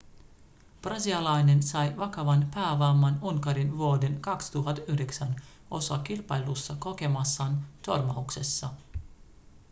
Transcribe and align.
brasilialainen 0.81 1.63
sai 1.63 1.97
vakavan 1.97 2.47
päävamman 2.53 3.19
unkarin 3.21 3.77
vuoden 3.77 4.21
2009 4.21 5.35
osakilpailussa 5.71 6.75
kokemassaan 6.79 7.65
törmäyksessä 7.85 8.69